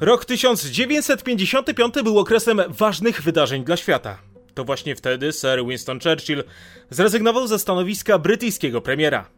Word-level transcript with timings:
Rok 0.00 0.24
1955 0.24 1.94
był 2.04 2.18
okresem 2.18 2.60
ważnych 2.68 3.22
wydarzeń 3.22 3.64
dla 3.64 3.76
świata. 3.76 4.18
To 4.54 4.64
właśnie 4.64 4.96
wtedy 4.96 5.32
Sir 5.32 5.66
Winston 5.66 6.00
Churchill 6.00 6.44
zrezygnował 6.90 7.46
ze 7.46 7.58
stanowiska 7.58 8.18
brytyjskiego 8.18 8.80
premiera. 8.80 9.28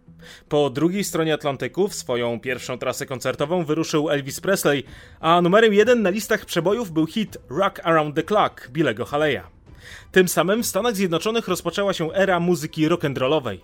Po 0.48 0.70
drugiej 0.70 1.04
stronie 1.04 1.34
Atlantyku 1.34 1.88
w 1.88 1.94
swoją 1.94 2.40
pierwszą 2.40 2.78
trasę 2.78 3.06
koncertową 3.06 3.64
wyruszył 3.64 4.10
Elvis 4.10 4.40
Presley, 4.40 4.84
a 5.20 5.42
numerem 5.42 5.74
jeden 5.74 6.02
na 6.02 6.10
listach 6.10 6.44
przebojów 6.44 6.92
był 6.92 7.06
hit 7.06 7.38
Rock 7.50 7.80
Around 7.84 8.14
the 8.14 8.22
Clock 8.22 8.68
Billego 8.70 9.04
Haleya. 9.04 9.42
Tym 10.12 10.28
samym 10.28 10.62
w 10.62 10.66
Stanach 10.66 10.96
Zjednoczonych 10.96 11.48
rozpoczęła 11.48 11.92
się 11.92 12.12
era 12.14 12.40
muzyki 12.40 12.88
rock'n'rollowej. 12.88 13.58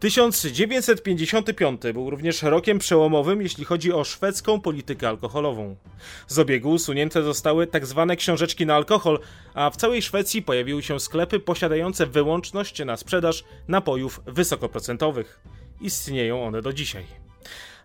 1955 0.00 1.80
był 1.92 2.10
również 2.10 2.42
rokiem 2.42 2.78
przełomowym, 2.78 3.42
jeśli 3.42 3.64
chodzi 3.64 3.92
o 3.92 4.04
szwedzką 4.04 4.60
politykę 4.60 5.08
alkoholową. 5.08 5.76
Z 6.28 6.38
obiegu 6.38 6.70
usunięte 6.70 7.22
zostały 7.22 7.66
tzw. 7.66 8.06
Tak 8.08 8.18
książeczki 8.18 8.66
na 8.66 8.74
alkohol, 8.74 9.20
a 9.54 9.70
w 9.70 9.76
całej 9.76 10.02
Szwecji 10.02 10.42
pojawiły 10.42 10.82
się 10.82 11.00
sklepy 11.00 11.40
posiadające 11.40 12.06
wyłączność 12.06 12.84
na 12.84 12.96
sprzedaż 12.96 13.44
napojów 13.68 14.20
wysokoprocentowych. 14.26 15.40
Istnieją 15.80 16.44
one 16.44 16.62
do 16.62 16.72
dzisiaj. 16.72 17.06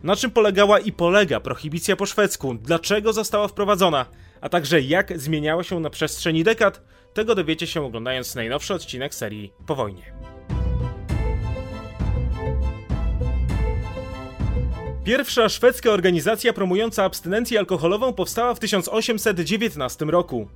Na 0.03 0.15
czym 0.15 0.31
polegała 0.31 0.79
i 0.79 0.91
polega 0.91 1.40
prohibicja 1.40 1.95
po 1.95 2.05
szwedzku? 2.05 2.53
Dlaczego 2.53 3.13
została 3.13 3.48
wprowadzona? 3.48 4.05
A 4.41 4.49
także 4.49 4.81
jak 4.81 5.20
zmieniała 5.20 5.63
się 5.63 5.79
na 5.79 5.90
przestrzeni 5.90 6.43
dekad? 6.43 6.81
Tego 7.13 7.35
dowiecie 7.35 7.67
się 7.67 7.85
oglądając 7.85 8.35
najnowszy 8.35 8.73
odcinek 8.73 9.15
serii 9.15 9.53
Po 9.67 9.76
wojnie. 9.76 10.30
Pierwsza 15.11 15.49
szwedzka 15.49 15.91
organizacja 15.91 16.53
promująca 16.53 17.03
abstynencję 17.03 17.59
alkoholową 17.59 18.13
powstała 18.13 18.54
w 18.54 18.59
1819 18.59 20.05
roku. 20.05 20.48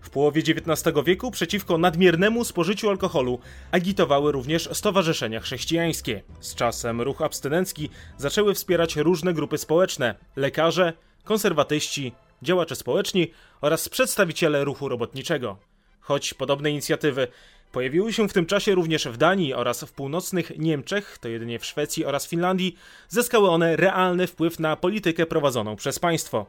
W 0.00 0.10
połowie 0.10 0.42
XIX 0.42 0.96
wieku 1.04 1.30
przeciwko 1.30 1.78
nadmiernemu 1.78 2.44
spożyciu 2.44 2.90
alkoholu 2.90 3.38
agitowały 3.72 4.32
również 4.32 4.68
stowarzyszenia 4.72 5.40
chrześcijańskie. 5.40 6.22
Z 6.40 6.54
czasem 6.54 7.00
ruch 7.00 7.22
abstynencki 7.22 7.90
zaczęły 8.18 8.54
wspierać 8.54 8.96
różne 8.96 9.34
grupy 9.34 9.58
społeczne: 9.58 10.14
lekarze, 10.36 10.92
konserwatyści, 11.24 12.12
działacze 12.42 12.76
społeczni 12.76 13.30
oraz 13.60 13.88
przedstawiciele 13.88 14.64
ruchu 14.64 14.88
robotniczego. 14.88 15.56
Choć 16.00 16.34
podobne 16.34 16.70
inicjatywy 16.70 17.28
Pojawiły 17.72 18.12
się 18.12 18.28
w 18.28 18.32
tym 18.32 18.46
czasie 18.46 18.74
również 18.74 19.08
w 19.08 19.16
Danii 19.16 19.54
oraz 19.54 19.84
w 19.84 19.92
północnych 19.92 20.58
Niemczech, 20.58 21.18
to 21.20 21.28
jedynie 21.28 21.58
w 21.58 21.66
Szwecji 21.66 22.04
oraz 22.04 22.28
Finlandii, 22.28 22.76
zyskały 23.08 23.50
one 23.50 23.76
realny 23.76 24.26
wpływ 24.26 24.58
na 24.58 24.76
politykę 24.76 25.26
prowadzoną 25.26 25.76
przez 25.76 25.98
państwo. 25.98 26.46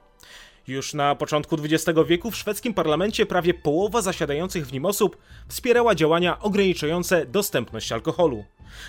Już 0.68 0.94
na 0.94 1.16
początku 1.16 1.58
XX 1.64 2.00
wieku 2.08 2.32
w 2.32 2.38
szwedzkim 2.38 2.74
parlamencie 2.74 3.26
prawie 3.26 3.54
połowa 3.54 4.02
zasiadających 4.02 4.68
w 4.68 4.74
nim 4.74 4.86
osób 4.86 5.18
wspierała 5.48 5.96
działania 5.96 6.40
ograniczające 6.40 7.26
dostępność 7.26 7.92
alkoholu. 7.92 8.46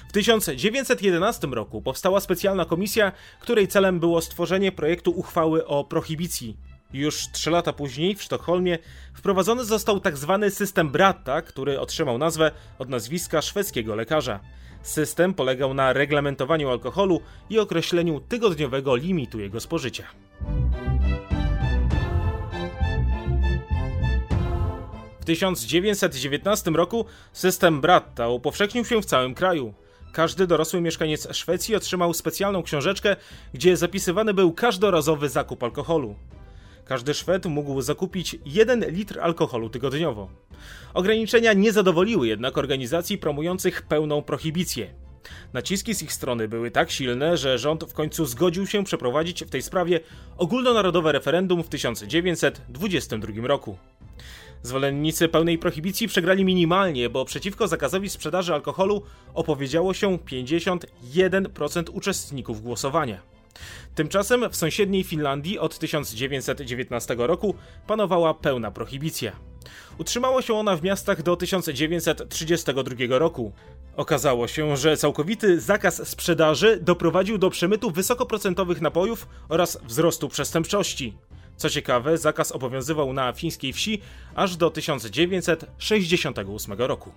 W 0.09 0.13
1911 0.13 1.47
roku 1.47 1.83
powstała 1.83 2.21
specjalna 2.21 2.65
komisja, 2.65 3.13
której 3.41 3.69
celem 3.69 4.01
było 4.01 4.21
stworzenie 4.21 4.73
projektu 4.73 5.11
uchwały 5.11 5.67
o 5.67 5.85
prohibicji. 5.85 6.57
Już 6.93 7.29
trzy 7.33 7.51
lata 7.51 7.73
później 7.73 8.15
w 8.15 8.23
Sztokholmie 8.23 8.79
wprowadzony 9.15 9.65
został 9.65 10.01
tzw. 10.01 10.39
Tak 10.43 10.53
system 10.53 10.91
Bratta, 10.91 11.43
który 11.43 11.81
otrzymał 11.81 12.19
nazwę 12.19 12.51
od 12.79 12.89
nazwiska 12.89 13.43
szwedzkiego 13.43 13.95
lekarza. 13.95 14.41
System 14.83 15.35
polegał 15.35 15.75
na 15.75 15.93
reglamentowaniu 15.93 16.71
alkoholu 16.71 17.21
i 17.51 17.59
określeniu 17.59 18.21
tygodniowego 18.21 18.97
limitu 18.97 19.41
jego 19.41 19.61
spożycia. 19.61 20.05
W 25.21 25.25
1919 25.25 26.71
roku 26.71 27.05
system 27.33 27.81
Bratta 27.81 28.29
upowszechnił 28.29 28.85
się 28.85 29.03
w 29.03 29.07
całym 29.07 29.35
kraju. 29.35 29.75
Każdy 30.13 30.47
dorosły 30.47 30.81
mieszkaniec 30.81 31.37
Szwecji 31.37 31.77
otrzymał 31.77 32.15
specjalną 32.15 32.63
książeczkę, 32.63 33.17
gdzie 33.55 33.77
zapisywany 33.77 34.35
był 34.35 34.53
każdorazowy 34.53 35.29
zakup 35.29 35.63
alkoholu. 35.63 36.15
Każdy 36.85 37.15
Szwed 37.15 37.47
mógł 37.47 37.81
zakupić 37.81 38.37
1 38.47 38.85
litr 38.91 39.21
alkoholu 39.21 39.71
tygodniowo. 39.71 40.29
Ograniczenia 40.95 41.53
nie 41.53 41.73
zadowoliły 41.73 42.29
jednak 42.29 42.59
organizacji 42.59 43.19
promujących 43.19 43.83
pełną 43.83 44.23
prohibicję. 44.23 44.95
Naciski 45.53 45.95
z 45.95 46.03
ich 46.03 46.13
strony 46.13 46.49
były 46.49 46.71
tak 46.71 46.91
silne, 46.91 47.37
że 47.37 47.59
rząd 47.59 47.85
w 47.85 47.93
końcu 47.93 48.27
zgodził 48.27 48.67
się 48.67 48.85
przeprowadzić 48.85 49.45
w 49.45 49.51
tej 49.51 49.63
sprawie 49.63 50.01
ogólnonarodowe 50.39 51.13
referendum 51.13 51.63
w 51.63 51.69
1922 51.69 53.47
roku. 53.47 53.79
Zwolennicy 54.63 55.29
pełnej 55.29 55.59
prohibicji 55.59 56.09
przegrali 56.09 56.45
minimalnie, 56.45 57.11
bo 57.11 57.25
przeciwko 57.25 57.69
zakazowi 57.69 58.11
sprzedaży 58.11 58.55
alkoholu 58.55 59.03
opowiedziało 59.35 59.95
się 59.95 60.19
51% 60.19 61.85
uczestników 61.93 62.63
głosowania. 62.63 63.32
Tymczasem 63.95 64.51
w 64.51 64.57
sąsiedniej 64.57 65.05
Finlandii 65.05 65.59
od 65.59 65.79
1919 65.79 67.15
roku 67.19 67.55
panowała 67.87 68.35
pełna 68.35 68.71
prohibicja. 68.71 69.33
Utrzymała 69.99 70.43
się 70.43 70.55
ona 70.55 70.77
w 70.77 70.83
miastach 70.83 71.23
do 71.23 71.37
1932 71.37 73.19
roku. 73.19 73.53
Okazało 73.97 74.49
się, 74.49 74.77
że 74.77 74.97
całkowity 74.97 75.61
zakaz 75.61 76.09
sprzedaży 76.09 76.79
doprowadził 76.83 77.39
do 77.39 77.51
przemytu 77.51 77.91
wysokoprocentowych 77.91 78.81
napojów 78.81 79.29
oraz 79.49 79.79
wzrostu 79.85 80.29
przestępczości. 80.29 81.17
Co 81.57 81.71
ciekawe, 81.71 82.19
zakaz 82.19 82.53
obowiązywał 82.53 83.13
na 83.13 83.33
fińskiej 83.33 83.73
wsi 83.73 84.01
aż 84.35 84.57
do 84.57 84.71
1968 84.71 86.75
roku. 86.79 87.13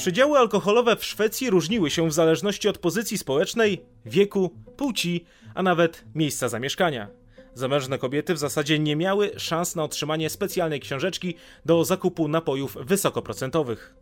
Przydziały 0.00 0.38
alkoholowe 0.38 0.96
w 0.96 1.04
Szwecji 1.04 1.50
różniły 1.50 1.90
się 1.90 2.08
w 2.08 2.12
zależności 2.12 2.68
od 2.68 2.78
pozycji 2.78 3.18
społecznej, 3.18 3.82
wieku, 4.06 4.50
płci, 4.76 5.24
a 5.54 5.62
nawet 5.62 6.04
miejsca 6.14 6.48
zamieszkania. 6.48 7.08
Zamężne 7.54 7.98
kobiety 7.98 8.34
w 8.34 8.38
zasadzie 8.38 8.78
nie 8.78 8.96
miały 8.96 9.30
szans 9.36 9.76
na 9.76 9.84
otrzymanie 9.84 10.30
specjalnej 10.30 10.80
książeczki 10.80 11.34
do 11.64 11.84
zakupu 11.84 12.28
napojów 12.28 12.76
wysokoprocentowych. 12.80 13.94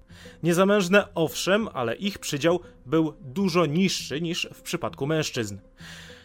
Niezamężne 0.42 1.14
owszem, 1.14 1.68
ale 1.72 1.96
ich 1.96 2.18
przydział 2.18 2.60
był 2.86 3.14
dużo 3.20 3.66
niższy 3.66 4.20
niż 4.20 4.48
w 4.54 4.62
przypadku 4.62 5.06
mężczyzn. 5.06 5.56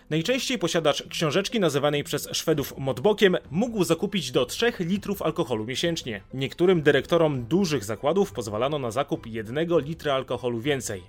Najczęściej 0.10 0.60
posiadacz 0.60 1.08
książeczki 1.10 1.60
nazywanej 1.60 2.04
przez 2.04 2.30
Szwedów 2.32 2.74
modbokiem 2.78 3.38
mógł 3.52 3.84
zakupić 3.84 4.32
do 4.32 4.46
3 4.46 4.74
litrów 4.80 5.22
alkoholu 5.22 5.66
miesięcznie. 5.66 6.22
Niektórym 6.34 6.82
dyrektorom 6.82 7.44
dużych 7.46 7.84
zakładów 7.84 8.32
pozwalano 8.32 8.80
na 8.80 8.92
zakup 8.92 9.28
1 9.28 9.80
litra 9.80 10.14
alkoholu 10.14 10.60
więcej. 10.60 11.04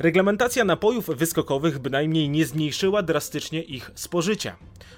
Reglamentacja 0.00 0.64
napojów 0.64 1.06
wyskokowych 1.06 1.78
bynajmniej 1.78 2.28
nie 2.28 2.46
zmniejszyła 2.46 3.02
drastycznie 3.02 3.62
ich 3.62 3.90
spożycia. 3.94 4.56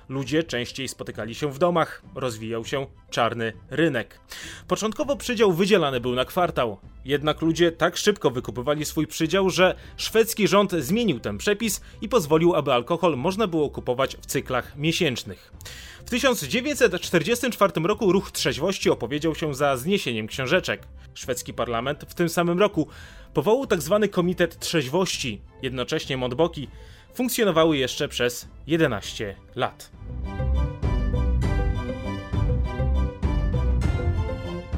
Ludzie 0.08 0.42
częściej 0.42 0.88
spotykali 0.88 1.34
się 1.34 1.52
w 1.52 1.58
domach, 1.58 2.02
rozwijał 2.14 2.64
się 2.64 2.86
czarny 3.10 3.52
rynek. 3.70 4.20
Początkowo 4.68 5.16
przydział 5.16 5.52
wydzielany 5.52 6.00
był 6.00 6.14
na 6.14 6.24
kwartał, 6.24 6.78
jednak 7.04 7.42
ludzie 7.42 7.72
tak 7.72 7.96
szybko 7.96 8.30
wykupywali 8.30 8.84
swój 8.84 9.06
przydział, 9.06 9.50
że 9.50 9.74
szwedzki 9.96 10.48
rząd 10.48 10.72
zmienił 10.72 11.20
ten 11.20 11.38
przepis 11.38 11.80
i 12.00 12.08
pozwolił, 12.08 12.54
aby 12.54 12.72
alkohol 12.72 13.16
można 13.16 13.46
było 13.46 13.70
kupować 13.70 14.16
w 14.16 14.26
cyklach 14.26 14.76
miesięcznych. 14.76 15.52
W 16.06 16.10
1944 16.10 17.72
roku 17.84 18.12
ruch 18.12 18.30
trzeźwości 18.30 18.90
opowiedział 18.90 19.34
się 19.34 19.54
za 19.54 19.76
zniesieniem 19.76 20.26
książeczek. 20.26 20.82
Szwedzki 21.14 21.54
parlament 21.54 22.04
w 22.08 22.14
tym 22.14 22.28
samym 22.28 22.58
roku 22.58 22.88
powołał 23.34 23.66
tzw. 23.66 23.98
Tak 24.02 24.10
Komitet 24.10 24.58
Trzeźwości. 24.58 25.40
Jednocześnie 25.62 26.16
Montboki 26.16 26.68
funkcjonowały 27.14 27.76
jeszcze 27.76 28.08
przez 28.08 28.48
11 28.66 29.36
lat. 29.54 29.90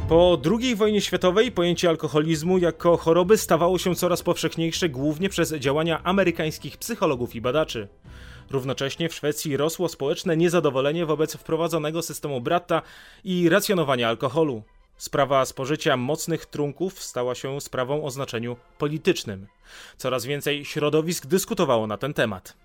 Po 0.09 0.41
II 0.61 0.77
wojnie 0.77 1.01
światowej 1.01 1.53
pojęcie 1.53 1.89
alkoholizmu 1.89 2.59
jako 2.59 2.97
choroby 2.97 3.39
stawało 3.39 3.79
się 3.79 3.95
coraz 3.95 4.23
powszechniejsze 4.23 4.89
głównie 4.89 5.29
przez 5.29 5.53
działania 5.55 6.05
amerykańskich 6.05 6.77
psychologów 6.77 7.35
i 7.35 7.41
badaczy. 7.41 7.89
Równocześnie 8.51 9.09
w 9.09 9.15
Szwecji 9.15 9.57
rosło 9.57 9.89
społeczne 9.89 10.37
niezadowolenie 10.37 11.07
wobec 11.07 11.37
wprowadzonego 11.37 12.03
systemu 12.03 12.41
Bratta 12.41 12.83
i 13.25 13.49
racjonowania 13.49 14.09
alkoholu. 14.09 14.63
Sprawa 14.97 15.45
spożycia 15.45 15.97
mocnych 15.97 16.47
trunków 16.47 17.03
stała 17.03 17.35
się 17.35 17.61
sprawą 17.61 18.05
o 18.05 18.11
znaczeniu 18.11 18.57
politycznym. 18.79 19.47
Coraz 19.97 20.25
więcej 20.25 20.65
środowisk 20.65 21.27
dyskutowało 21.27 21.87
na 21.87 21.99
ten 21.99 22.15
temat. 22.15 22.57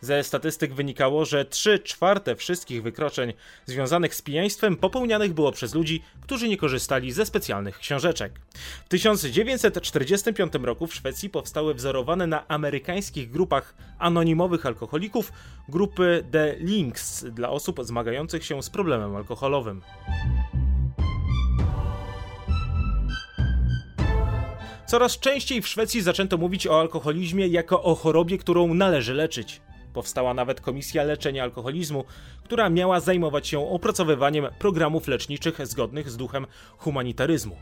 Ze 0.00 0.24
statystyk 0.24 0.74
wynikało, 0.74 1.24
że 1.24 1.44
3 1.44 1.78
czwarte 1.78 2.36
wszystkich 2.36 2.82
wykroczeń 2.82 3.32
związanych 3.66 4.14
z 4.14 4.22
pijaństwem 4.22 4.76
popełnianych 4.76 5.32
było 5.32 5.52
przez 5.52 5.74
ludzi, 5.74 6.02
którzy 6.20 6.48
nie 6.48 6.56
korzystali 6.56 7.12
ze 7.12 7.26
specjalnych 7.26 7.78
książeczek. 7.78 8.32
W 8.84 8.88
1945 8.88 10.52
roku 10.62 10.86
w 10.86 10.94
Szwecji 10.94 11.30
powstały 11.30 11.74
wzorowane 11.74 12.26
na 12.26 12.48
amerykańskich 12.48 13.30
grupach 13.30 13.74
anonimowych 13.98 14.66
alkoholików 14.66 15.32
grupy 15.68 16.24
The 16.30 16.56
Links 16.58 17.24
dla 17.24 17.50
osób 17.50 17.80
zmagających 17.82 18.44
się 18.44 18.62
z 18.62 18.70
problemem 18.70 19.16
alkoholowym. 19.16 19.82
Coraz 24.88 25.18
częściej 25.18 25.62
w 25.62 25.68
Szwecji 25.68 26.02
zaczęto 26.02 26.36
mówić 26.38 26.66
o 26.66 26.80
alkoholizmie 26.80 27.46
jako 27.46 27.82
o 27.82 27.94
chorobie, 27.94 28.38
którą 28.38 28.74
należy 28.74 29.14
leczyć. 29.14 29.60
Powstała 29.92 30.34
nawet 30.34 30.60
Komisja 30.60 31.04
Leczenia 31.04 31.42
Alkoholizmu, 31.42 32.04
która 32.44 32.70
miała 32.70 33.00
zajmować 33.00 33.48
się 33.48 33.70
opracowywaniem 33.70 34.46
programów 34.58 35.08
leczniczych 35.08 35.66
zgodnych 35.66 36.10
z 36.10 36.16
duchem 36.16 36.46
humanitaryzmu. 36.78 37.56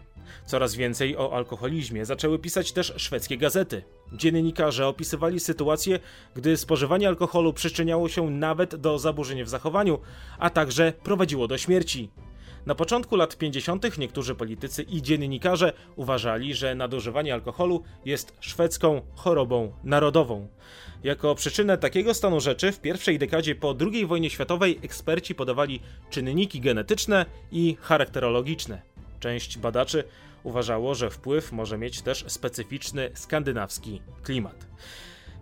Coraz 0.45 0.75
więcej 0.75 1.17
o 1.17 1.33
alkoholizmie 1.33 2.05
zaczęły 2.05 2.39
pisać 2.39 2.73
też 2.73 2.93
szwedzkie 2.97 3.39
gazety. 3.39 3.83
Dziennikarze 4.13 4.87
opisywali 4.87 5.41
sytuację, 5.41 5.99
gdy 6.35 6.57
spożywanie 6.57 7.09
alkoholu 7.09 7.53
przyczyniało 7.53 8.09
się 8.09 8.31
nawet 8.31 8.77
do 8.77 8.99
zaburzeń 8.99 9.45
w 9.45 9.49
zachowaniu, 9.49 9.99
a 10.39 10.51
także 10.51 10.93
prowadziło 11.03 11.49
do 11.49 11.59
śmierci. 11.59 12.11
Na 12.67 12.75
początku 12.75 13.17
lat 13.17 13.37
50. 13.37 13.99
niektórzy 13.99 14.35
politycy 14.35 14.83
i 14.83 15.03
dziennikarze 15.03 15.73
uważali, 15.97 16.55
że 16.55 16.75
nadużywanie 16.75 17.35
alkoholu 17.35 17.83
jest 18.05 18.37
szwedzką 18.41 19.03
chorobą 19.15 19.73
narodową. 19.85 20.49
Jako 21.05 21.35
przyczynę 21.35 21.79
takiego 21.79 22.15
stanu 22.15 22.41
rzeczy 22.41 22.73
w 22.73 22.81
pierwszej 22.81 23.19
dekadzie 23.19 23.55
po 23.55 23.75
II 23.93 24.07
wojnie 24.07 24.31
światowej 24.31 24.79
eksperci 24.83 25.35
podawali 25.35 25.81
czynniki 26.11 26.61
genetyczne 26.61 27.27
i 27.53 27.77
charakterologiczne. 27.81 28.83
Część 29.21 29.59
badaczy 29.59 30.05
uważało, 30.43 30.95
że 30.95 31.11
wpływ 31.11 31.53
może 31.53 31.79
mieć 31.79 32.03
też 32.03 32.25
specyficzny 32.29 33.11
skandynawski 33.15 34.03
klimat. 34.23 34.67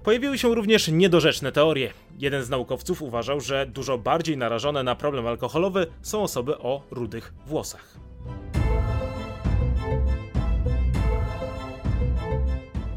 Pojawiły 0.05 0.39
się 0.39 0.55
również 0.55 0.89
niedorzeczne 0.89 1.53
teorie. 1.53 1.93
Jeden 2.19 2.45
z 2.45 2.51
naukowców 2.51 3.03
uważał, 3.03 3.41
że 3.41 3.67
dużo 3.67 3.99
bardziej 3.99 4.37
narażone 4.37 4.83
na 4.83 4.95
problem 4.95 5.27
alkoholowy 5.27 5.87
są 6.03 6.23
osoby 6.23 6.59
o 6.59 6.83
rudych 6.91 7.35
włosach. 7.47 7.97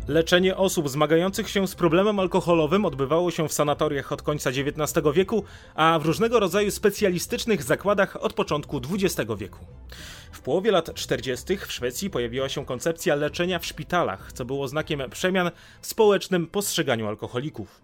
Leczenie 0.07 0.57
osób 0.57 0.89
zmagających 0.89 1.49
się 1.49 1.67
z 1.67 1.75
problemem 1.75 2.19
alkoholowym 2.19 2.85
odbywało 2.85 3.31
się 3.31 3.47
w 3.47 3.53
sanatoriach 3.53 4.11
od 4.11 4.21
końca 4.21 4.49
XIX 4.49 5.05
wieku, 5.13 5.43
a 5.75 5.99
w 5.99 6.05
różnego 6.05 6.39
rodzaju 6.39 6.71
specjalistycznych 6.71 7.63
zakładach 7.63 8.15
od 8.23 8.33
początku 8.33 8.81
XX 8.93 9.31
wieku. 9.37 9.59
W 10.31 10.41
połowie 10.41 10.71
lat 10.71 10.93
40. 10.93 11.57
w 11.57 11.73
Szwecji 11.73 12.09
pojawiła 12.09 12.49
się 12.49 12.65
koncepcja 12.65 13.15
leczenia 13.15 13.59
w 13.59 13.65
szpitalach, 13.65 14.33
co 14.33 14.45
było 14.45 14.67
znakiem 14.67 15.01
przemian 15.09 15.51
w 15.81 15.87
społecznym 15.87 16.47
postrzeganiu 16.47 17.07
alkoholików. 17.07 17.81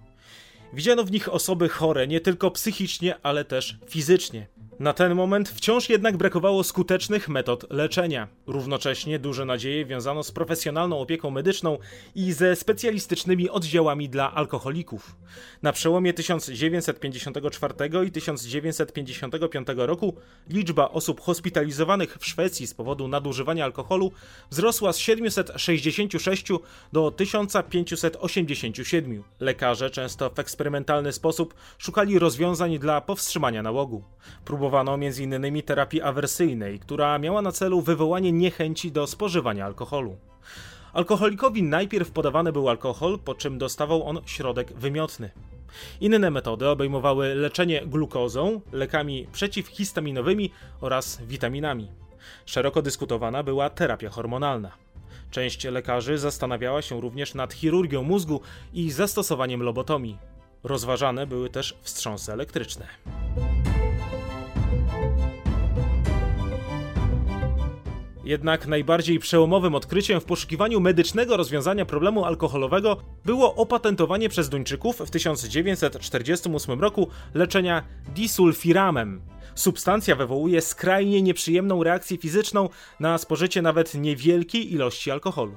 Widziano 0.74 1.04
w 1.04 1.12
nich 1.12 1.34
osoby 1.34 1.70
chore 1.70 2.08
nie 2.08 2.22
tylko 2.22 2.52
psychicznie, 2.52 3.16
ale 3.24 3.46
też 3.46 3.78
fizycznie. 3.90 4.48
Na 4.80 4.94
ten 4.94 5.16
moment 5.16 5.50
wciąż 5.50 5.90
jednak 5.90 6.18
brakowało 6.18 6.64
skutecznych 6.64 7.30
metod 7.30 7.66
leczenia. 7.70 8.28
Równocześnie 8.48 9.20
duże 9.20 9.46
nadzieje 9.46 9.86
wiązano 9.86 10.24
z 10.24 10.32
profesjonalną 10.32 11.00
opieką 11.00 11.32
medyczną 11.32 11.78
i 12.16 12.32
ze 12.32 12.56
specjalistycznymi 12.56 13.50
oddziałami 13.50 14.10
dla 14.10 14.34
alkoholików. 14.34 15.16
Na 15.62 15.74
przełomie 15.74 16.14
1954 16.14 17.74
i 18.08 18.12
1955 18.12 19.68
roku 19.76 20.16
liczba 20.50 20.90
osób 20.90 21.22
hospitalizowanych 21.22 22.18
w 22.20 22.26
Szwecji 22.26 22.68
z 22.68 22.74
powodu 22.74 23.08
nadużywania 23.08 23.66
alkoholu 23.66 24.12
wzrosła 24.50 24.94
z 24.94 24.98
766 24.98 26.46
do 26.94 27.12
1587. 27.12 29.24
Lekarze 29.40 29.90
często 29.90 30.30
w 30.30 30.40
eksperymentalny 30.40 31.12
sposób 31.12 31.54
szukali 31.78 32.20
rozwiązań 32.20 32.80
dla 32.80 33.02
powstrzymania 33.02 33.64
nałogu. 33.64 34.04
Próbowano 34.46 34.63
Próbowano 34.64 34.94
m.in. 34.94 35.62
terapii 35.62 36.02
awersyjnej, 36.02 36.80
która 36.80 37.20
miała 37.20 37.42
na 37.42 37.52
celu 37.52 37.82
wywołanie 37.82 38.32
niechęci 38.32 38.92
do 38.92 39.08
spożywania 39.08 39.66
alkoholu. 39.66 40.18
Alkoholikowi 40.94 41.64
najpierw 41.64 42.12
podawany 42.12 42.52
był 42.52 42.70
alkohol, 42.70 43.20
po 43.20 43.36
czym 43.36 43.58
dostawał 43.58 44.04
on 44.04 44.22
środek 44.26 44.74
wymiotny. 44.74 45.30
Inne 46.02 46.32
metody 46.32 46.68
obejmowały 46.70 47.36
leczenie 47.36 47.82
glukozą, 47.86 48.62
lekami 48.72 49.28
przeciwhistaminowymi 49.32 50.52
oraz 50.82 51.22
witaminami. 51.22 51.88
Szeroko 52.46 52.82
dyskutowana 52.82 53.44
była 53.44 53.70
terapia 53.70 54.10
hormonalna. 54.10 54.72
Część 55.32 55.64
lekarzy 55.64 56.18
zastanawiała 56.18 56.82
się 56.82 57.02
również 57.02 57.34
nad 57.34 57.54
chirurgią 57.54 58.04
mózgu 58.04 58.42
i 58.74 58.92
zastosowaniem 58.92 59.64
lobotomii. 59.64 60.18
Rozważane 60.64 61.28
były 61.28 61.50
też 61.50 61.78
wstrząsy 61.82 62.34
elektryczne. 62.34 62.88
Jednak 68.24 68.68
najbardziej 68.68 69.20
przełomowym 69.20 69.76
odkryciem 69.76 70.22
w 70.22 70.26
poszukiwaniu 70.26 70.80
medycznego 70.80 71.38
rozwiązania 71.38 71.86
problemu 71.86 72.26
alkoholowego 72.26 72.98
było 73.26 73.56
opatentowanie 73.56 74.30
przez 74.30 74.50
Duńczyków 74.50 75.00
w 75.00 75.10
1948 75.10 76.82
roku 76.82 77.08
leczenia 77.34 77.84
disulfiramem. 78.16 79.22
Substancja 79.56 80.16
wywołuje 80.16 80.62
skrajnie 80.62 81.22
nieprzyjemną 81.22 81.84
reakcję 81.84 82.18
fizyczną 82.18 82.70
na 83.00 83.18
spożycie 83.18 83.62
nawet 83.62 83.94
niewielkiej 83.94 84.74
ilości 84.74 85.12
alkoholu. 85.12 85.56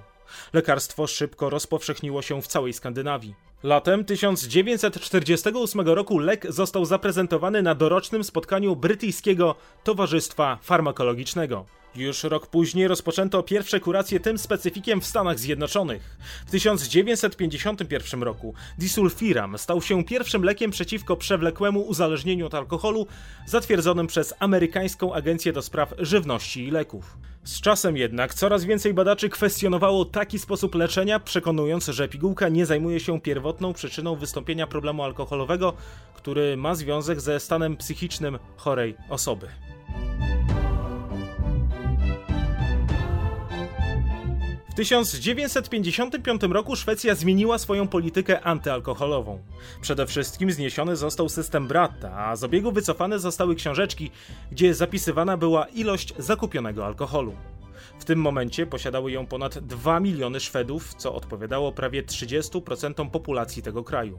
Lekarstwo 0.53 1.07
szybko 1.07 1.51
rozpowszechniło 1.51 2.23
się 2.23 2.43
w 2.43 2.47
całej 2.47 2.73
Skandynawii. 2.73 3.35
Latem 3.67 4.05
1948 4.05 5.81
roku 5.81 6.19
lek 6.19 6.53
został 6.53 6.85
zaprezentowany 6.85 7.63
na 7.63 7.75
dorocznym 7.75 8.25
spotkaniu 8.25 8.77
brytyjskiego 8.77 9.55
Towarzystwa 9.85 10.59
Farmakologicznego. 10.63 11.67
Już 11.97 12.25
rok 12.25 12.47
później 12.47 12.89
rozpoczęto 12.89 13.43
pierwsze 13.43 13.81
kuracje 13.81 14.21
tym 14.21 14.39
specyfikiem 14.39 15.01
w 15.01 15.07
Stanach 15.07 15.39
Zjednoczonych. 15.39 16.17
W 16.47 16.51
1951 16.51 18.23
roku 18.23 18.55
disulfiram 18.79 19.59
stał 19.59 19.83
się 19.83 20.05
pierwszym 20.05 20.43
lekiem 20.43 20.71
przeciwko 20.71 21.17
przewlekłemu 21.17 21.81
uzależnieniu 21.81 22.47
od 22.47 22.55
alkoholu 22.55 23.07
zatwierdzonym 23.47 24.07
przez 24.07 24.35
amerykańską 24.39 25.15
Agencję 25.15 25.53
do 25.53 25.63
Spraw 25.63 25.95
Żywności 25.99 26.65
i 26.65 26.71
Leków. 26.71 27.17
Z 27.45 27.61
czasem 27.61 27.97
jednak 27.97 28.35
coraz 28.35 28.65
więcej 28.65 28.95
badaczy 28.95 29.29
kwestionowało 29.29 30.05
taki 30.05 30.39
sposób 30.39 30.75
leczenia, 30.75 31.21
przekonując, 31.21 31.87
że 31.87 32.09
pigułka 32.09 32.49
nie 32.49 32.67
zajmuje 32.67 33.01
się 33.01 33.21
pierwotną 33.57 33.73
przyczyną 33.73 34.17
wystąpienia 34.17 34.67
problemu 34.67 35.03
alkoholowego, 35.03 35.73
który 36.15 36.57
ma 36.57 36.75
związek 36.75 37.21
ze 37.21 37.41
stanem 37.41 37.77
psychicznym 37.77 38.39
chorej 38.57 38.97
osoby. 39.09 39.49
W 44.71 44.75
1955 44.77 46.43
roku 46.43 46.77
Szwecja 46.77 47.15
zmieniła 47.15 47.59
swoją 47.59 47.89
politykę 47.89 48.41
antyalkoholową. 48.41 49.39
Przede 49.81 50.07
wszystkim 50.07 50.53
zniesiony 50.53 50.97
został 50.97 51.29
system 51.29 51.67
Bratta, 51.69 52.13
a 52.19 52.37
z 52.37 52.45
obiegu 52.45 52.73
wycofane 52.73 53.19
zostały 53.19 53.55
książeczki, 53.55 54.11
gdzie 54.53 54.75
zapisywana 54.75 55.37
była 55.37 55.65
ilość 55.67 56.15
zakupionego 56.19 56.87
alkoholu. 56.87 57.35
W 57.99 58.05
tym 58.05 58.19
momencie 58.21 58.67
posiadały 58.67 59.13
ją 59.13 59.27
ponad 59.27 59.59
2 59.59 60.01
miliony 60.01 60.41
Szwedów, 60.41 60.95
co 60.95 61.15
odpowiadało 61.15 61.73
prawie 61.73 62.03
30% 62.03 63.11
populacji 63.11 63.63
tego 63.63 63.85
kraju. 63.85 64.19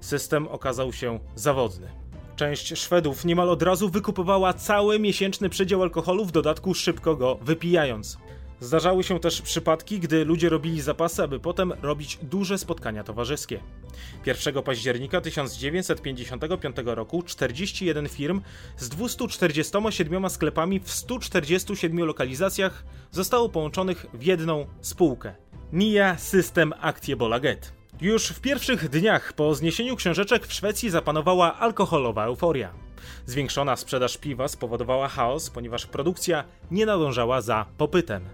System 0.00 0.48
okazał 0.48 0.92
się 0.92 1.18
zawodny. 1.34 1.88
Część 2.36 2.78
Szwedów 2.78 3.24
niemal 3.24 3.50
od 3.50 3.62
razu 3.62 3.88
wykupowała 3.88 4.52
cały 4.52 4.98
miesięczny 4.98 5.48
przedział 5.48 5.82
alkoholu, 5.82 6.24
w 6.24 6.32
dodatku 6.32 6.74
szybko 6.74 7.16
go 7.16 7.38
wypijając. 7.42 8.18
Zdarzały 8.60 9.04
się 9.04 9.20
też 9.20 9.42
przypadki, 9.42 10.00
gdy 10.00 10.24
ludzie 10.24 10.48
robili 10.48 10.80
zapasy, 10.80 11.22
aby 11.22 11.40
potem 11.40 11.72
robić 11.82 12.18
duże 12.22 12.58
spotkania 12.58 13.04
towarzyskie. 13.04 13.60
1 14.26 14.62
października 14.62 15.20
1955 15.20 16.76
roku 16.84 17.22
41 17.22 18.08
firm 18.08 18.40
z 18.76 18.88
247 18.88 20.30
sklepami 20.30 20.80
w 20.80 20.90
147 20.90 21.98
lokalizacjach 21.98 22.84
zostało 23.10 23.48
połączonych 23.48 24.06
w 24.14 24.22
jedną 24.22 24.66
spółkę. 24.80 25.34
Mia 25.72 26.18
System 26.18 26.72
Actie 26.80 27.16
Bolaget. 27.16 27.79
Już 28.00 28.28
w 28.28 28.40
pierwszych 28.40 28.88
dniach 28.88 29.32
po 29.32 29.54
zniesieniu 29.54 29.96
książeczek 29.96 30.46
w 30.46 30.52
Szwecji 30.52 30.90
zapanowała 30.90 31.58
alkoholowa 31.58 32.24
euforia. 32.24 32.72
Zwiększona 33.26 33.76
sprzedaż 33.76 34.16
piwa 34.16 34.48
spowodowała 34.48 35.08
chaos, 35.08 35.50
ponieważ 35.50 35.86
produkcja 35.86 36.44
nie 36.70 36.86
nadążała 36.86 37.40
za 37.40 37.66
popytem. 37.78 38.24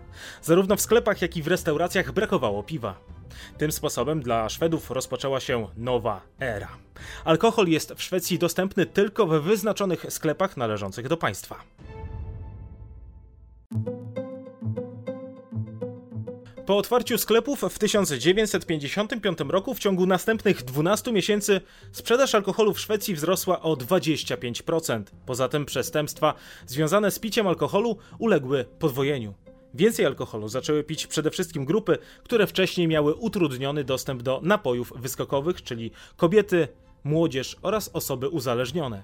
Zarówno 0.42 0.76
w 0.76 0.80
sklepach, 0.80 1.23
jak 1.23 1.37
i 1.37 1.42
w 1.42 1.46
restauracjach 1.46 2.12
brakowało 2.12 2.62
piwa. 2.62 2.99
Tym 3.58 3.73
sposobem 3.73 4.23
dla 4.23 4.49
Szwedów 4.49 4.90
rozpoczęła 4.90 5.40
się 5.40 5.68
nowa 5.76 6.20
era. 6.40 6.68
Alkohol 7.25 7.68
jest 7.68 7.92
w 7.92 8.02
Szwecji 8.02 8.38
dostępny 8.38 8.87
tylko 8.87 9.26
w 9.26 9.42
wyznaczonych 9.42 10.06
sklepach 10.08 10.56
należących 10.56 11.08
do 11.08 11.16
państwa. 11.16 11.56
Po 16.66 16.76
otwarciu 16.76 17.18
sklepów 17.18 17.61
w 17.70 17.78
1955 17.78 19.38
roku 19.49 19.75
w 19.75 19.78
ciągu 19.78 20.06
następnych 20.06 20.64
12 20.64 21.12
miesięcy 21.12 21.61
sprzedaż 21.92 22.35
alkoholu 22.35 22.75
w 22.75 22.80
Szwecji 22.80 23.14
wzrosła 23.14 23.62
o 23.62 23.75
25%. 23.75 25.02
Poza 25.26 25.49
tym 25.49 25.66
przestępstwa 25.66 26.35
związane 26.66 27.11
z 27.11 27.18
piciem 27.18 27.46
alkoholu 27.46 27.96
uległy 28.18 28.64
podwojeniu. 28.78 29.35
Więcej 29.75 30.06
alkoholu 30.06 30.49
zaczęły 30.49 30.85
pić 30.85 31.06
przede 31.06 31.30
wszystkim 31.30 31.64
grupy, 31.64 31.99
które 32.25 32.46
wcześniej 32.46 32.88
miały 32.88 33.14
utrudniony 33.14 33.85
dostęp 33.85 34.23
do 34.23 34.40
napojów 34.42 34.92
wyskokowych, 34.96 35.62
czyli 35.62 35.90
kobiety, 36.16 36.68
młodzież 37.06 37.56
oraz 37.62 37.90
osoby 37.92 38.28
uzależnione. 38.28 39.02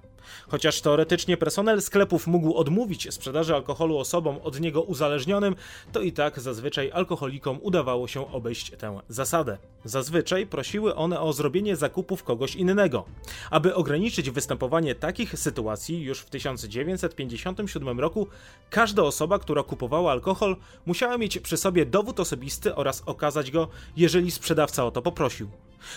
Chociaż 0.49 0.81
teoretycznie 0.81 1.37
personel 1.37 1.83
sklepów 1.83 2.27
mógł 2.27 2.55
odmówić 2.55 3.15
sprzedaży 3.15 3.55
alkoholu 3.55 3.99
osobom 3.99 4.39
od 4.43 4.61
niego 4.61 4.83
uzależnionym, 4.83 5.57
to 5.93 6.01
i 6.01 6.13
tak 6.13 6.41
zazwyczaj 6.41 6.91
alkoholikom 6.91 7.59
udawało 7.63 8.09
się 8.09 8.33
obejść 8.33 8.71
tę 8.79 9.01
zasadę. 9.09 9.59
Zazwyczaj 9.85 10.47
prosiły 10.47 10.95
one 10.95 11.21
o 11.21 11.33
zrobienie 11.33 11.77
zakupów 11.77 12.25
kogoś 12.25 12.57
innego. 12.57 13.05
Aby 13.51 13.75
ograniczyć 13.75 14.31
występowanie 14.31 14.95
takich 14.95 15.39
sytuacji, 15.39 16.03
już 16.03 16.21
w 16.21 16.31
1957 16.31 18.01
roku 18.01 18.27
każda 18.71 19.03
osoba, 19.03 19.39
która 19.39 19.63
kupowała 19.63 20.13
alkohol, 20.13 20.57
musiała 20.87 21.19
mieć 21.19 21.39
przy 21.39 21.57
sobie 21.57 21.87
dowód 21.87 22.21
osobisty 22.21 22.75
oraz 22.75 23.03
okazać 23.07 23.51
go, 23.51 23.69
jeżeli 23.97 24.31
sprzedawca 24.31 24.87
o 24.87 24.91
to 24.91 25.03
poprosił. 25.03 25.49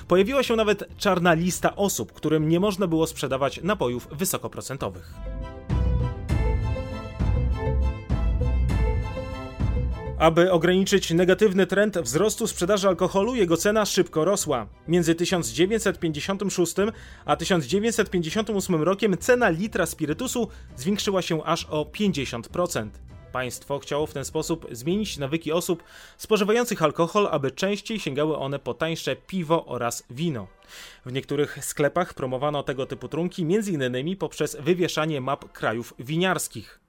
Pojawiła 0.07 0.43
się 0.43 0.55
nawet 0.55 0.83
czarna 0.97 1.33
lista 1.33 1.75
osób, 1.75 2.11
którym 2.13 2.49
nie 2.49 2.59
można 2.59 2.87
było 2.87 3.07
sprzedawać 3.07 3.59
napojów 3.63 4.07
wysokoprocentowych. 4.11 5.13
Aby 10.19 10.51
ograniczyć 10.51 11.11
negatywny 11.11 11.67
trend 11.67 11.97
wzrostu 11.97 12.47
sprzedaży 12.47 12.87
alkoholu, 12.87 13.35
jego 13.35 13.57
cena 13.57 13.85
szybko 13.85 14.25
rosła. 14.25 14.67
Między 14.87 15.15
1956 15.15 16.75
a 17.25 17.35
1958 17.35 18.83
rokiem 18.83 19.17
cena 19.17 19.49
litra 19.49 19.85
spirytusu 19.85 20.47
zwiększyła 20.75 21.21
się 21.21 21.43
aż 21.43 21.65
o 21.65 21.83
50%. 21.83 23.04
Państwo 23.35 23.79
chciało 23.79 24.07
w 24.07 24.13
ten 24.13 24.25
sposób 24.25 24.67
zmienić 24.71 25.17
nawyki 25.17 25.51
osób 25.51 25.83
spożywających 26.17 26.83
alkohol, 26.83 27.27
aby 27.31 27.51
częściej 27.51 27.99
sięgały 27.99 28.37
one 28.37 28.59
po 28.59 28.73
tańsze 28.73 29.15
piwo 29.15 29.65
oraz 29.65 30.03
wino. 30.09 30.47
W 31.05 31.11
niektórych 31.11 31.65
sklepach 31.65 32.13
promowano 32.13 32.63
tego 32.63 32.85
typu 32.85 33.07
trunki 33.07 33.41
m.in. 33.41 34.17
poprzez 34.17 34.57
wywieszanie 34.59 35.21
map 35.21 35.51
krajów 35.51 35.93
winiarskich. 35.99 36.79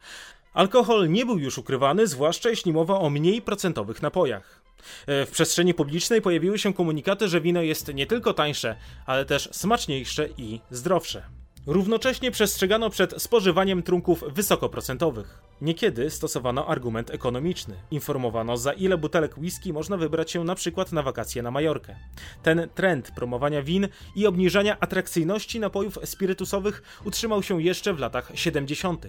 Alkohol 0.55 1.11
nie 1.11 1.27
był 1.27 1.39
już 1.39 1.59
ukrywany, 1.59 2.07
zwłaszcza 2.07 2.51
jeśli 2.51 2.73
mowa 2.73 2.99
o 2.99 3.11
mniej 3.11 3.43
procentowych 3.43 4.03
napojach. 4.03 4.63
W 5.07 5.29
przestrzeni 5.33 5.75
publicznej 5.75 6.23
pojawiły 6.23 6.59
się 6.59 6.75
komunikaty, 6.75 7.29
że 7.29 7.41
wino 7.41 7.63
jest 7.63 7.95
nie 7.95 8.07
tylko 8.07 8.35
tańsze, 8.35 8.77
ale 9.07 9.25
też 9.25 9.49
smaczniejsze 9.53 10.29
i 10.39 10.61
zdrowsze. 10.71 11.23
Równocześnie 11.67 12.31
przestrzegano 12.31 12.91
przed 12.91 13.23
spożywaniem 13.23 13.83
trunków 13.83 14.25
wysokoprocentowych. 14.29 15.39
Niekiedy 15.61 16.11
stosowano 16.11 16.67
argument 16.67 17.11
ekonomiczny. 17.11 17.75
Informowano, 17.91 18.57
za 18.57 18.73
ile 18.73 18.99
butelek 18.99 19.39
whisky 19.39 19.73
można 19.73 19.97
wybrać 19.97 20.31
się 20.31 20.45
na 20.45 20.55
przykład 20.55 20.93
na 20.93 21.03
wakacje 21.03 21.43
na 21.43 21.51
Majorkę. 21.51 21.97
Ten 22.43 22.69
trend 22.75 23.11
promowania 23.11 23.63
win 23.63 23.89
i 24.17 24.27
obniżania 24.27 24.81
atrakcyjności 24.81 25.61
napojów 25.61 25.99
spirytusowych 26.05 26.83
utrzymał 27.05 27.43
się 27.43 27.63
jeszcze 27.63 27.95
w 27.95 27.99
latach 27.99 28.33
70. 28.35 29.07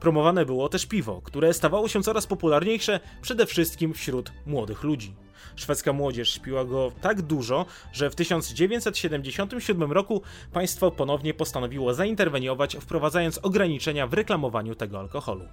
Promowane 0.00 0.46
było 0.46 0.68
też 0.68 0.86
piwo, 0.86 1.20
które 1.24 1.54
stawało 1.54 1.88
się 1.88 2.02
coraz 2.02 2.26
popularniejsze 2.26 3.00
przede 3.22 3.46
wszystkim 3.46 3.94
wśród 3.94 4.32
młodych 4.46 4.82
ludzi. 4.82 5.14
Szwedzka 5.56 5.92
młodzież 5.92 6.38
piła 6.38 6.64
go 6.64 6.92
tak 7.00 7.22
dużo, 7.22 7.66
że 7.92 8.10
w 8.10 8.14
1977 8.14 9.92
roku 9.92 10.22
państwo 10.52 10.90
ponownie 10.90 11.34
postanowiło 11.34 11.94
zainterweniować, 11.94 12.76
wprowadzając 12.76 13.38
ograniczenia 13.38 14.06
w 14.06 14.14
reklamowaniu 14.14 14.74
tego 14.74 14.98
alkoholu. 14.98 15.44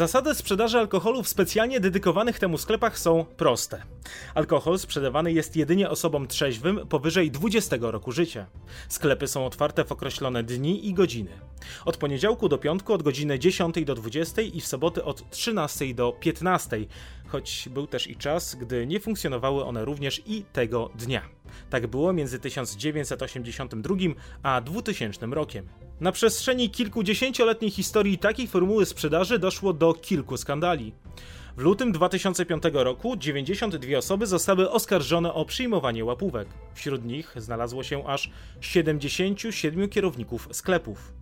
Zasady 0.00 0.34
sprzedaży 0.34 0.78
alkoholu 0.78 1.22
w 1.22 1.28
specjalnie 1.28 1.80
dedykowanych 1.80 2.38
temu 2.38 2.58
sklepach 2.58 2.98
są 2.98 3.24
proste. 3.36 3.82
Alkohol 4.34 4.78
sprzedawany 4.78 5.32
jest 5.32 5.56
jedynie 5.56 5.90
osobom 5.90 6.26
trzeźwym 6.26 6.86
powyżej 6.88 7.30
20 7.30 7.76
roku 7.80 8.12
życia. 8.12 8.46
Sklepy 8.88 9.26
są 9.26 9.46
otwarte 9.46 9.84
w 9.84 9.92
określone 9.92 10.42
dni 10.42 10.88
i 10.88 10.94
godziny. 10.94 11.30
Od 11.84 11.96
poniedziałku 11.96 12.48
do 12.48 12.58
piątku 12.58 12.92
od 12.92 13.02
godziny 13.02 13.38
10 13.38 13.84
do 13.84 13.94
20 13.94 14.42
i 14.42 14.60
w 14.60 14.66
soboty 14.66 15.04
od 15.04 15.30
13 15.30 15.94
do 15.94 16.12
15, 16.12 16.78
choć 17.28 17.68
był 17.68 17.86
też 17.86 18.06
i 18.06 18.16
czas, 18.16 18.54
gdy 18.54 18.86
nie 18.86 19.00
funkcjonowały 19.00 19.64
one 19.64 19.84
również 19.84 20.22
i 20.26 20.44
tego 20.52 20.90
dnia. 20.94 21.22
Tak 21.70 21.86
było 21.86 22.12
między 22.12 22.38
1982 22.38 23.96
a 24.42 24.60
2000 24.60 25.26
rokiem. 25.26 25.68
Na 26.00 26.12
przestrzeni 26.12 26.70
kilkudziesięcioletniej 26.70 27.70
historii 27.70 28.18
takiej 28.18 28.46
formuły 28.46 28.86
sprzedaży 28.86 29.38
doszło 29.38 29.72
do 29.72 29.94
kilku 29.94 30.36
skandali. 30.36 30.92
W 31.56 31.60
lutym 31.60 31.92
2005 31.92 32.62
roku 32.72 33.16
92 33.16 33.98
osoby 33.98 34.26
zostały 34.26 34.70
oskarżone 34.70 35.34
o 35.34 35.44
przyjmowanie 35.44 36.04
łapówek. 36.04 36.48
Wśród 36.74 37.04
nich 37.04 37.34
znalazło 37.36 37.82
się 37.82 38.06
aż 38.06 38.30
77 38.60 39.88
kierowników 39.88 40.48
sklepów. 40.52 41.12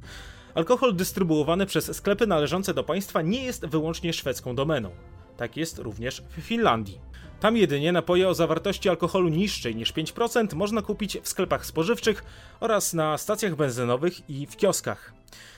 Alkohol 0.55 0.97
dystrybuowany 0.97 1.67
przez 1.67 1.97
sklepy 1.97 2.27
należące 2.27 2.75
do 2.75 2.85
państwa 2.85 3.23
nie 3.23 3.45
jest 3.45 3.67
wyłącznie 3.67 4.13
szwedzką 4.13 4.55
domeną. 4.55 4.91
Tak 5.39 5.57
jest 5.57 5.79
również 5.79 6.23
w 6.37 6.41
Finlandii. 6.41 7.01
Tam 7.41 7.57
jedynie 7.57 7.93
napoje 7.93 8.29
o 8.29 8.35
zawartości 8.35 8.89
alkoholu 8.89 9.29
niższej 9.29 9.77
niż 9.77 9.93
5% 9.93 10.55
można 10.55 10.83
kupić 10.83 11.19
w 11.23 11.29
sklepach 11.29 11.67
spożywczych 11.67 12.25
oraz 12.61 12.95
na 12.95 13.19
stacjach 13.19 13.57
benzynowych 13.57 14.31
i 14.31 14.47
w 14.47 14.57
kioskach. 14.57 15.13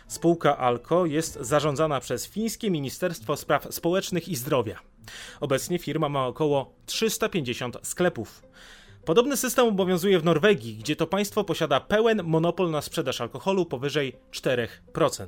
Spółka 0.08 0.58
Alko 0.58 1.06
jest 1.06 1.38
zarządzana 1.40 2.00
przez 2.00 2.26
Fińskie 2.26 2.70
Ministerstwo 2.70 3.36
Spraw 3.36 3.74
Społecznych 3.74 4.28
i 4.28 4.36
Zdrowia. 4.36 4.80
Obecnie 5.40 5.78
firma 5.78 6.08
ma 6.08 6.26
około 6.26 6.74
350 6.86 7.76
sklepów. 7.82 8.42
Podobny 9.04 9.36
system 9.36 9.66
obowiązuje 9.66 10.18
w 10.18 10.24
Norwegii, 10.24 10.76
gdzie 10.76 10.96
to 10.96 11.06
państwo 11.06 11.44
posiada 11.44 11.80
pełen 11.80 12.22
monopol 12.24 12.70
na 12.70 12.82
sprzedaż 12.82 13.20
alkoholu 13.20 13.66
powyżej 13.66 14.16
4%. 14.32 15.26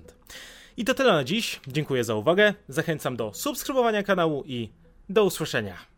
I 0.77 0.85
to 0.85 0.95
tyle 0.95 1.13
na 1.13 1.25
dziś. 1.25 1.61
Dziękuję 1.67 2.05
za 2.05 2.15
uwagę. 2.15 2.55
Zachęcam 2.69 3.17
do 3.17 3.35
subskrybowania 3.35 4.03
kanału 4.03 4.45
i 4.47 4.69
do 5.09 5.25
usłyszenia. 5.25 5.92